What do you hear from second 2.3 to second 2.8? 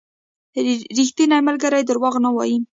وايي.